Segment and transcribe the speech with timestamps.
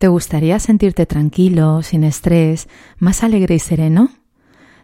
[0.00, 4.08] ¿Te gustaría sentirte tranquilo, sin estrés, más alegre y sereno?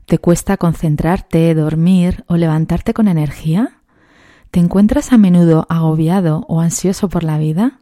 [0.05, 3.81] ¿Te cuesta concentrarte, dormir o levantarte con energía?
[4.51, 7.81] ¿Te encuentras a menudo agobiado o ansioso por la vida?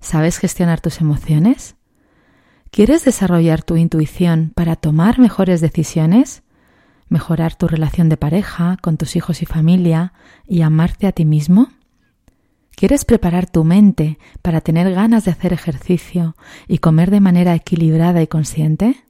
[0.00, 1.76] ¿Sabes gestionar tus emociones?
[2.72, 6.42] ¿Quieres desarrollar tu intuición para tomar mejores decisiones?
[7.08, 10.14] ¿Mejorar tu relación de pareja con tus hijos y familia
[10.48, 11.68] y amarte a ti mismo?
[12.76, 16.36] ¿Quieres preparar tu mente para tener ganas de hacer ejercicio
[16.68, 19.02] y comer de manera equilibrada y consciente?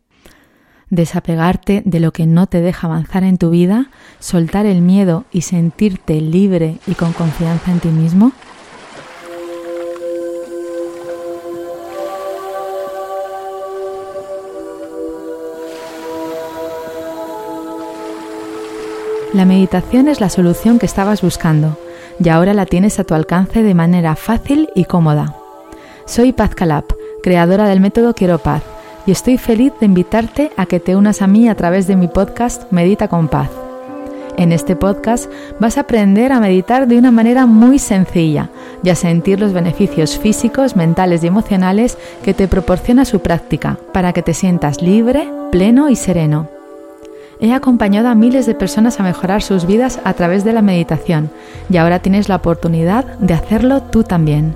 [0.88, 5.40] ¿Desapegarte de lo que no te deja avanzar en tu vida, soltar el miedo y
[5.40, 8.30] sentirte libre y con confianza en ti mismo?
[19.34, 21.76] La meditación es la solución que estabas buscando
[22.18, 25.36] y ahora la tienes a tu alcance de manera fácil y cómoda.
[26.06, 26.84] Soy Paz Calab,
[27.22, 28.62] creadora del método Quiero Paz,
[29.06, 32.08] y estoy feliz de invitarte a que te unas a mí a través de mi
[32.08, 33.50] podcast Medita con Paz.
[34.36, 38.50] En este podcast vas a aprender a meditar de una manera muy sencilla
[38.82, 44.12] y a sentir los beneficios físicos, mentales y emocionales que te proporciona su práctica para
[44.12, 46.55] que te sientas libre, pleno y sereno.
[47.38, 51.30] He acompañado a miles de personas a mejorar sus vidas a través de la meditación
[51.68, 54.54] y ahora tienes la oportunidad de hacerlo tú también.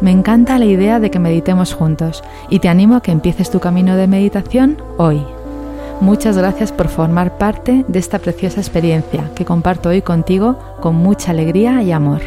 [0.00, 3.60] Me encanta la idea de que meditemos juntos y te animo a que empieces tu
[3.60, 5.24] camino de meditación hoy.
[6.00, 11.30] Muchas gracias por formar parte de esta preciosa experiencia que comparto hoy contigo con mucha
[11.30, 12.22] alegría y amor.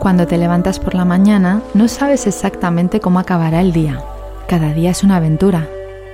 [0.00, 4.02] Cuando te levantas por la mañana no sabes exactamente cómo acabará el día.
[4.48, 5.68] Cada día es una aventura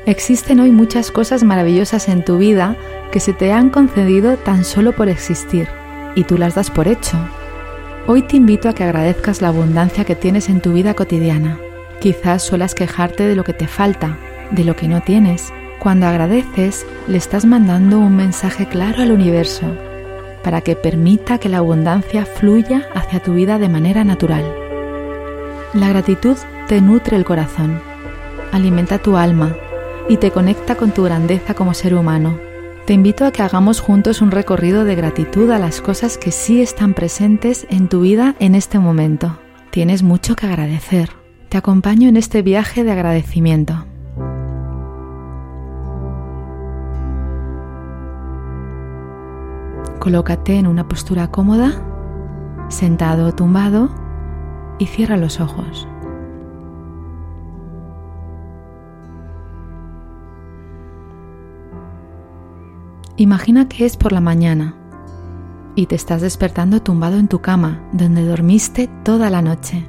[0.06, 2.76] Existen hoy muchas cosas maravillosas en tu vida
[3.10, 5.66] que se te han concedido tan solo por existir
[6.14, 7.16] y tú las das por hecho.
[8.06, 11.58] Hoy te invito a que agradezcas la abundancia que tienes en tu vida cotidiana.
[11.98, 14.16] Quizás suelas quejarte de lo que te falta,
[14.52, 15.52] de lo que no tienes.
[15.80, 19.66] Cuando agradeces, le estás mandando un mensaje claro al universo
[20.44, 24.44] para que permita que la abundancia fluya hacia tu vida de manera natural.
[25.74, 26.36] La gratitud
[26.68, 27.80] te nutre el corazón,
[28.52, 29.56] alimenta tu alma
[30.08, 32.38] y te conecta con tu grandeza como ser humano.
[32.86, 36.62] Te invito a que hagamos juntos un recorrido de gratitud a las cosas que sí
[36.62, 39.38] están presentes en tu vida en este momento.
[39.70, 41.10] Tienes mucho que agradecer.
[41.48, 43.86] Te acompaño en este viaje de agradecimiento.
[49.98, 51.82] Colócate en una postura cómoda,
[52.68, 53.90] sentado o tumbado,
[54.78, 55.88] y cierra los ojos.
[63.18, 64.74] Imagina que es por la mañana
[65.74, 69.86] y te estás despertando tumbado en tu cama donde dormiste toda la noche.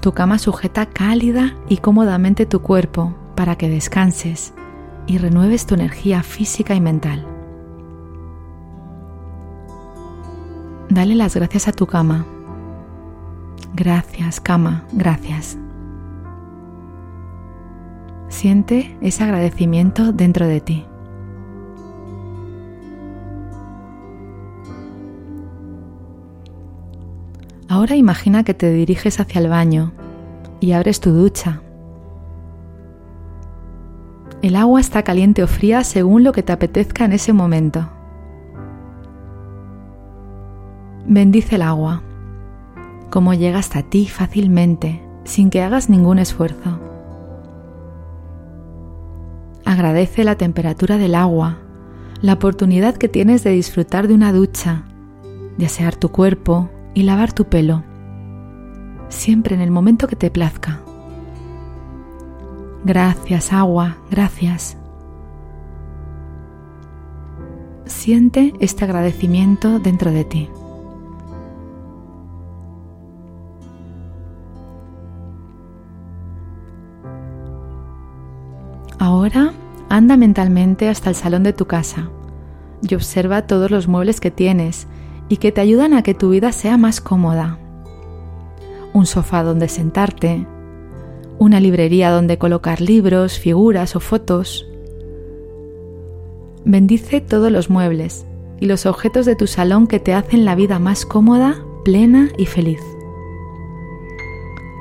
[0.00, 4.54] Tu cama sujeta cálida y cómodamente tu cuerpo para que descanses
[5.06, 7.26] y renueves tu energía física y mental.
[10.88, 12.24] Dale las gracias a tu cama.
[13.74, 15.58] Gracias, cama, gracias.
[18.28, 20.84] Siente ese agradecimiento dentro de ti.
[27.68, 29.92] Ahora imagina que te diriges hacia el baño
[30.60, 31.60] y abres tu ducha.
[34.42, 37.88] El agua está caliente o fría según lo que te apetezca en ese momento.
[41.06, 42.02] Bendice el agua,
[43.10, 46.85] como llega hasta ti fácilmente, sin que hagas ningún esfuerzo.
[49.76, 51.58] Agradece la temperatura del agua,
[52.22, 54.84] la oportunidad que tienes de disfrutar de una ducha,
[55.58, 57.84] de asear tu cuerpo y lavar tu pelo,
[59.10, 60.80] siempre en el momento que te plazca.
[62.86, 64.78] Gracias agua, gracias.
[67.84, 70.48] Siente este agradecimiento dentro de ti.
[78.98, 79.52] Ahora
[79.96, 82.10] anda mentalmente hasta el salón de tu casa
[82.86, 84.86] y observa todos los muebles que tienes
[85.28, 87.58] y que te ayudan a que tu vida sea más cómoda.
[88.92, 90.46] Un sofá donde sentarte,
[91.38, 94.66] una librería donde colocar libros, figuras o fotos.
[96.64, 98.26] Bendice todos los muebles
[98.60, 102.46] y los objetos de tu salón que te hacen la vida más cómoda, plena y
[102.46, 102.80] feliz.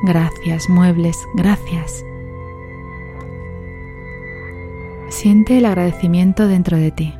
[0.03, 2.03] Gracias, muebles, gracias.
[5.25, 7.15] Siente el agradecimiento dentro de ti.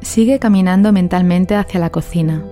[0.00, 2.42] Sigue caminando mentalmente hacia la cocina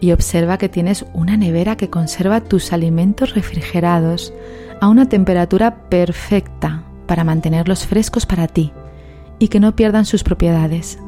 [0.00, 4.34] y observa que tienes una nevera que conserva tus alimentos refrigerados
[4.82, 8.70] a una temperatura perfecta para mantenerlos frescos para ti
[9.38, 10.98] y que no pierdan sus propiedades.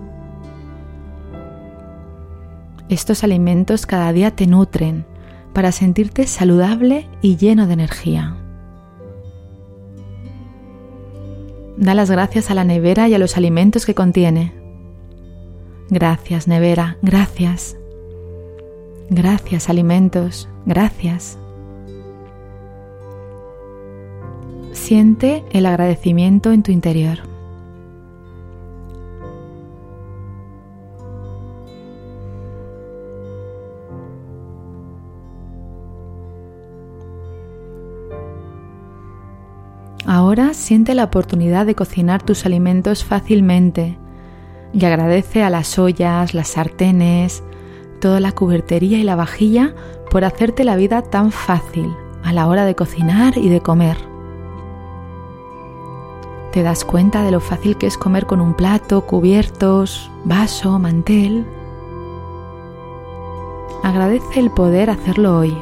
[2.88, 5.06] Estos alimentos cada día te nutren
[5.52, 8.36] para sentirte saludable y lleno de energía.
[11.76, 14.52] Da las gracias a la nevera y a los alimentos que contiene.
[15.90, 17.76] Gracias, nevera, gracias.
[19.10, 21.38] Gracias, alimentos, gracias.
[24.72, 27.33] Siente el agradecimiento en tu interior.
[40.36, 43.96] Ahora siente la oportunidad de cocinar tus alimentos fácilmente
[44.72, 47.44] y agradece a las ollas, las sartenes,
[48.00, 49.76] toda la cubertería y la vajilla
[50.10, 51.94] por hacerte la vida tan fácil
[52.24, 53.96] a la hora de cocinar y de comer.
[56.50, 61.46] ¿Te das cuenta de lo fácil que es comer con un plato, cubiertos, vaso, mantel?
[63.84, 65.56] Agradece el poder hacerlo hoy.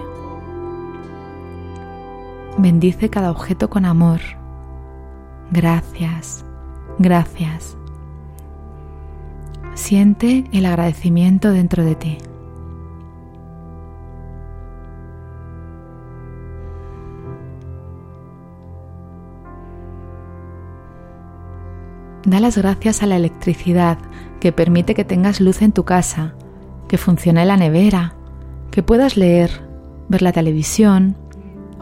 [2.56, 4.20] Bendice cada objeto con amor.
[5.52, 6.46] Gracias,
[6.98, 7.76] gracias.
[9.74, 12.18] Siente el agradecimiento dentro de ti.
[22.24, 23.98] Da las gracias a la electricidad
[24.40, 26.34] que permite que tengas luz en tu casa,
[26.88, 28.14] que funcione la nevera,
[28.70, 29.50] que puedas leer,
[30.08, 31.16] ver la televisión,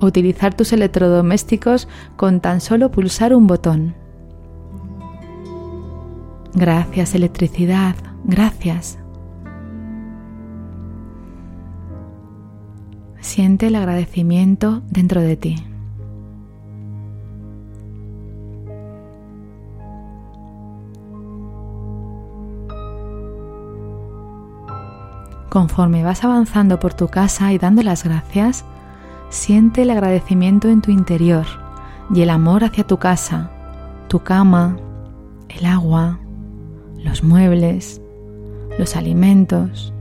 [0.06, 3.94] utilizar tus electrodomésticos con tan solo pulsar un botón.
[6.54, 7.94] Gracias electricidad,
[8.24, 8.98] gracias.
[13.20, 15.56] Siente el agradecimiento dentro de ti.
[25.50, 28.64] Conforme vas avanzando por tu casa y dando las gracias,
[29.30, 31.46] Siente el agradecimiento en tu interior
[32.12, 33.48] y el amor hacia tu casa,
[34.08, 34.76] tu cama,
[35.48, 36.18] el agua,
[36.98, 38.02] los muebles,
[38.76, 39.94] los alimentos,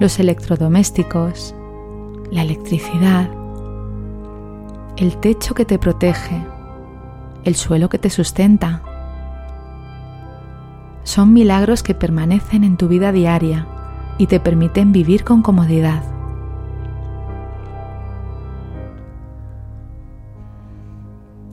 [0.00, 1.54] los electrodomésticos,
[2.30, 3.30] la electricidad,
[4.98, 6.44] el techo que te protege,
[7.44, 8.82] el suelo que te sustenta.
[11.04, 13.66] Son milagros que permanecen en tu vida diaria
[14.18, 16.02] y te permiten vivir con comodidad.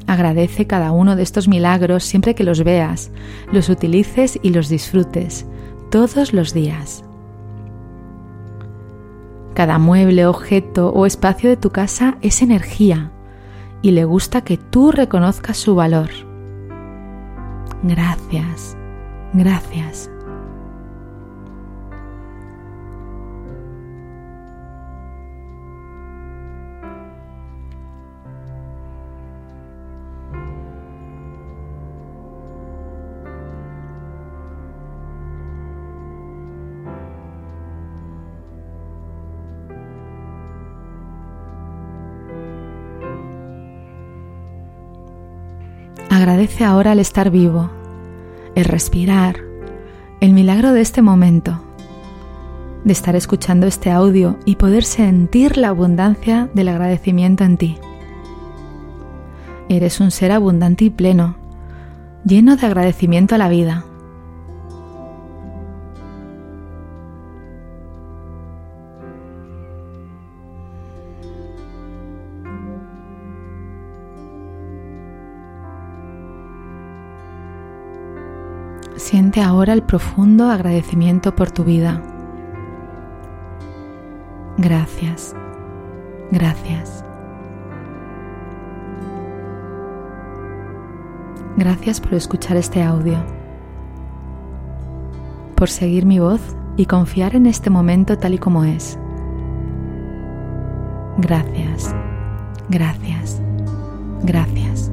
[0.10, 3.12] Agradece cada uno de estos milagros siempre que los veas,
[3.52, 5.46] los utilices y los disfrutes,
[5.92, 7.04] todos los días.
[9.54, 13.12] Cada mueble, objeto o espacio de tu casa es energía
[13.84, 16.10] y le gusta que tú reconozcas su valor.
[17.84, 18.76] Gracias,
[19.34, 20.10] gracias.
[46.20, 47.70] Agradece ahora el estar vivo,
[48.54, 49.38] el respirar,
[50.20, 51.64] el milagro de este momento,
[52.84, 57.78] de estar escuchando este audio y poder sentir la abundancia del agradecimiento en ti.
[59.70, 61.38] Eres un ser abundante y pleno,
[62.26, 63.86] lleno de agradecimiento a la vida.
[79.00, 82.04] Siente ahora el profundo agradecimiento por tu vida.
[84.58, 85.34] Gracias,
[86.32, 87.06] gracias.
[91.56, 93.18] Gracias por escuchar este audio,
[95.56, 96.42] por seguir mi voz
[96.76, 99.00] y confiar en este momento tal y como es.
[101.20, 101.96] Gracias,
[102.68, 103.42] gracias,
[104.24, 104.92] gracias.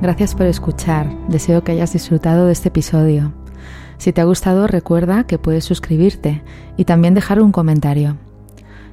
[0.00, 1.14] Gracias por escuchar.
[1.28, 3.34] Deseo que hayas disfrutado de este episodio.
[3.98, 6.42] Si te ha gustado, recuerda que puedes suscribirte
[6.78, 8.16] y también dejar un comentario.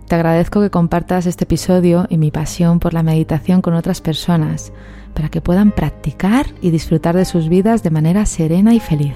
[0.10, 4.74] Te agradezco que compartas este episodio y mi pasión por la meditación con otras personas
[5.14, 9.16] para que puedan practicar y disfrutar de sus vidas de manera serena y feliz.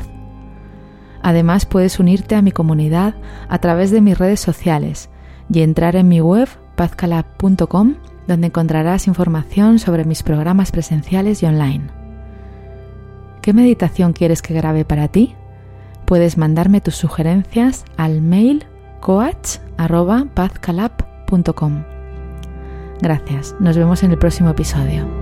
[1.22, 3.16] Además puedes unirte a mi comunidad
[3.50, 5.10] a través de mis redes sociales
[5.52, 7.96] y entrar en mi web pazcalab.com
[8.28, 11.90] donde encontrarás información sobre mis programas presenciales y online.
[13.42, 15.36] ¿Qué meditación quieres que grabe para ti?
[16.06, 18.66] Puedes mandarme tus sugerencias al mail
[19.00, 21.84] coach.pazcalab.com.
[23.02, 25.21] Gracias, nos vemos en el próximo episodio.